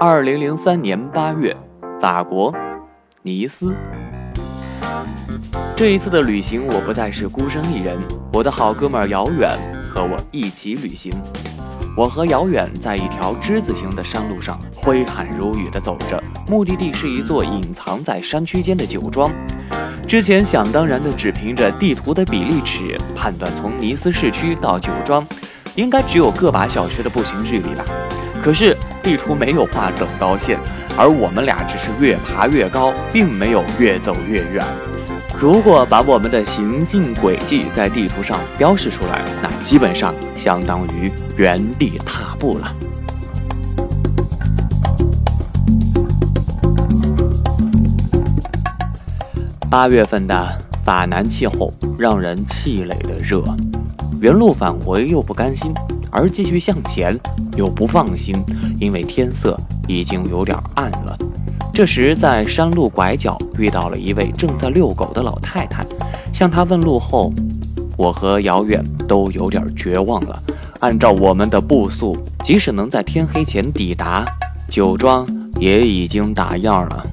[0.00, 1.56] 二零零三年八月，
[2.00, 2.54] 法国
[3.22, 3.74] 尼斯。
[5.74, 7.98] 这一次的旅行，我不再是孤身一人，
[8.32, 9.50] 我的好哥们儿遥远
[9.92, 11.12] 和我一起旅行。
[11.96, 19.28] 我和遥远在一条之字形的山路上挥汗如雨地走着，目的地是一座隐藏在山区间的酒庄。
[20.06, 25.26] 之前想当然的只凭着地图的比例尺判断，从尼斯市区到酒庄，
[25.74, 27.84] 应该只有个把小时的步行距离吧。
[28.42, 30.58] 可是地图没有画等高线，
[30.96, 34.64] 而我们俩只是越爬越高，并没有越走越远。
[35.38, 42.72] 如果把我们的行进轨迹在地图上标示出来，那基本上相当于原地踏步了。
[49.70, 53.44] 八月份的法南气候让人气馁的热，
[54.20, 55.72] 原路返回又不甘心，
[56.18, 57.16] 而继续向前
[57.56, 58.34] 又不放心，
[58.80, 59.56] 因为天色
[59.86, 61.16] 已经有点暗了。
[61.72, 65.86] 这时，在山路拐角遇到了一位正在遛狗的老太太，
[66.32, 67.32] 向她问路后，
[67.96, 70.36] 我和遥远都有点绝望了。
[70.80, 74.24] 按照我们的步速，即使能在天黑前抵达
[74.68, 75.24] 酒庄，
[75.60, 77.06] 也已经打烊了。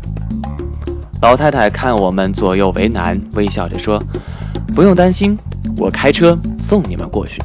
[1.21, 4.01] 老太太看我们左右为难，微笑着说
[4.75, 5.37] ：“不用担心，
[5.77, 7.39] 我开车送你们过去。”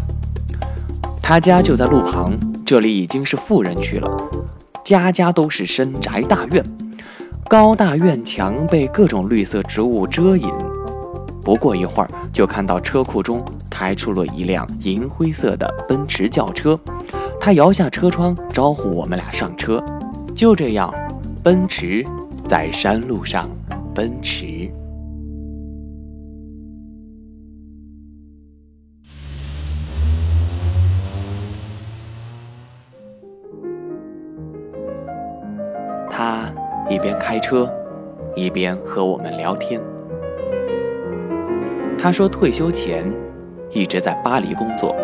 [1.30, 2.36] 他家就在路旁，
[2.66, 4.30] 这里已经是富人区了，
[4.84, 6.64] 家家都是深宅大院，
[7.48, 10.50] 高大院墙被各种绿色植物遮掩。
[11.44, 16.76] 不过一会儿，就看到车库中开出了一辆银灰色的奔驰轿车，
[17.40, 19.80] 他摇下车窗招呼我们俩上车。
[20.34, 20.92] 就这样，
[21.44, 22.04] 奔驰
[22.48, 23.48] 在山路上。
[23.94, 24.68] 奔驰，
[36.20, 36.44] 他
[36.90, 37.66] 一边开车，
[38.36, 39.80] 一边和我们聊天。
[41.98, 43.10] 他说，退休前
[43.70, 44.94] 一直在巴黎工作，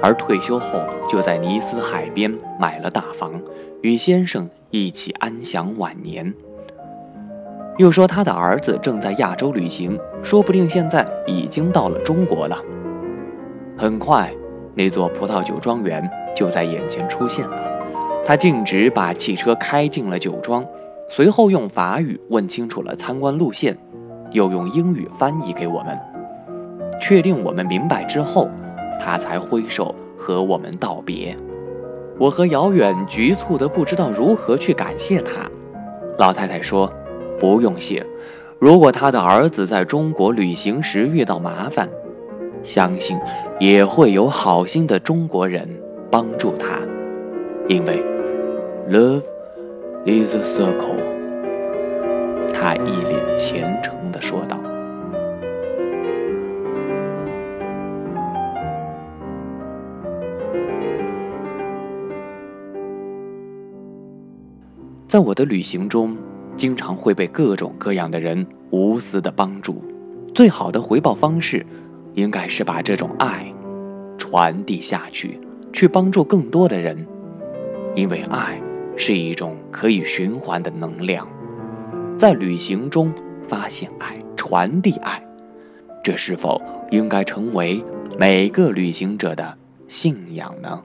[0.00, 3.38] 而退休后就在尼斯海边买了大房，
[3.82, 6.32] 与先生一起安享晚年。
[7.76, 12.56] 又说他的儿子正在亚洲旅行，说不定现在已经到了中国了。
[13.76, 14.32] 很快，
[14.74, 17.83] 那座葡萄酒庄园就在眼前出现了。
[18.24, 20.64] 他径直把汽车开进了酒庄，
[21.08, 23.76] 随后用法语问清楚了参观路线，
[24.30, 25.98] 又用英语翻译给我们。
[27.00, 28.48] 确定我们明白之后，
[29.00, 31.36] 他才挥手和我们道别。
[32.18, 35.50] 我和遥远局促的不知道如何去感谢他。
[36.18, 36.92] 老太太说。
[37.40, 38.06] 不用谢。
[38.60, 41.90] 如果他的儿子在中国旅行时遇到麻烦，
[42.62, 43.18] 相信
[43.58, 45.68] 也会有好心的中国人
[46.10, 46.78] 帮助他，
[47.68, 48.02] 因为
[48.88, 49.22] love
[50.04, 50.98] is a circle。
[52.52, 54.60] 他一脸虔诚地说道。
[65.06, 66.16] 在我的旅行中。
[66.56, 69.82] 经常会被各种各样的人无私的帮助，
[70.32, 71.66] 最好的回报方式，
[72.12, 73.52] 应该是把这种爱
[74.16, 75.40] 传递下去，
[75.72, 77.04] 去帮助更多的人，
[77.96, 78.62] 因为爱
[78.96, 81.28] 是一种可以循环的能量。
[82.16, 83.12] 在旅行中
[83.48, 85.22] 发现爱，传递爱，
[86.02, 86.60] 这是否
[86.90, 87.84] 应该成为
[88.18, 89.56] 每个旅行者的
[89.88, 90.82] 信仰呢？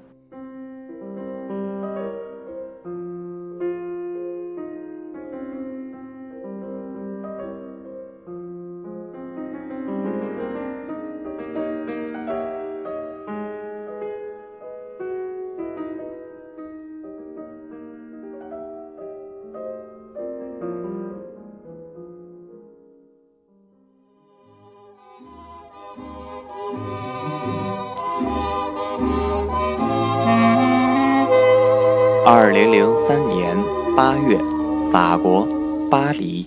[32.31, 33.57] 二零零三年
[33.97, 34.37] 八月，
[34.93, 35.47] 法国
[35.89, 36.45] 巴黎。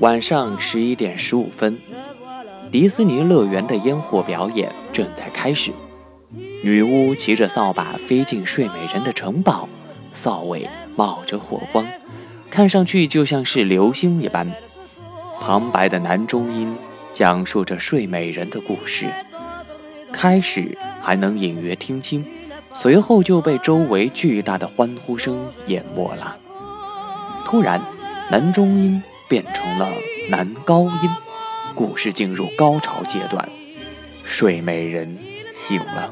[0.00, 1.78] 晚上十一点十五分，
[2.70, 5.72] 迪士尼乐园的烟火表演正在开始。
[6.34, 9.68] 女巫骑着扫把飞进睡美人的城堡，
[10.12, 11.86] 扫尾冒着火光，
[12.50, 14.50] 看上去就像是流星一般。
[15.40, 16.74] 旁白的男中音
[17.12, 19.08] 讲述着睡美人的故事，
[20.10, 22.24] 开始还能隐约听清，
[22.72, 26.36] 随后就被周围巨大的欢呼声淹没了。
[27.44, 27.82] 突然，
[28.30, 29.90] 男中音变成了
[30.30, 31.10] 男高音，
[31.74, 33.46] 故事进入高潮阶段，
[34.24, 35.18] 睡美人
[35.52, 36.10] 醒了。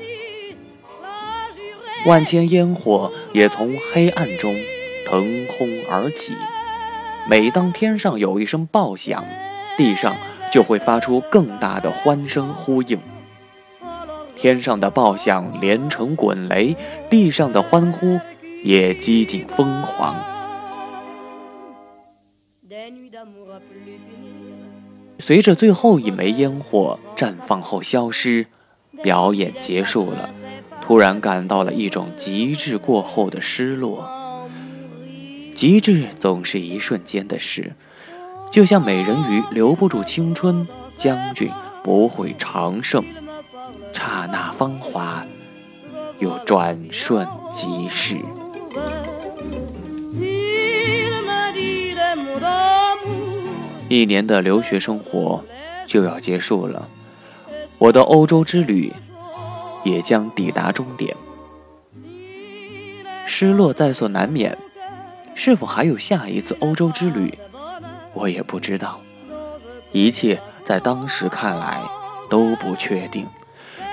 [2.06, 4.54] 万千烟火也从黑暗中
[5.06, 6.34] 腾空而起。
[7.28, 9.24] 每当天上有一声爆响，
[9.76, 10.16] 地上
[10.50, 12.98] 就会发出更大的欢声呼应。
[14.34, 16.74] 天上的爆响连成滚雷，
[17.10, 18.18] 地上的欢呼
[18.64, 20.16] 也几近疯狂。
[25.18, 28.46] 随着最后一枚烟火绽放后消失，
[29.02, 30.30] 表演结束了。
[30.80, 34.10] 突然感到了一种极致过后的失落。
[35.54, 37.74] 极致总是一瞬间的事，
[38.50, 40.66] 就像美人鱼留不住青春，
[40.96, 41.50] 将军
[41.84, 43.04] 不会长盛。
[43.92, 45.26] 刹那芳华，
[46.18, 48.18] 又转瞬即逝。
[53.88, 55.44] 一年的留学生活
[55.86, 56.88] 就要结束了，
[57.80, 58.92] 我的欧洲之旅。
[59.82, 61.16] 也将抵达终点，
[63.24, 64.58] 失落在所难免。
[65.34, 67.38] 是否还有下一次欧洲之旅，
[68.12, 69.00] 我也不知道。
[69.90, 71.80] 一切在当时看来
[72.28, 73.26] 都不确定。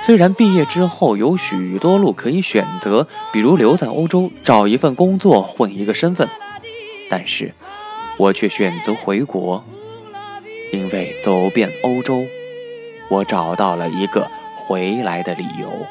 [0.04, 6.28] 虽然毕业之后有许多路可以选择，比如留在欧洲找一份工作混一个身份，
[7.10, 7.54] 但是
[8.18, 9.64] 我却选择回国，
[10.74, 12.26] 因为走遍欧洲，
[13.10, 14.30] 我找到了一个。
[14.68, 15.88] 回来的理由。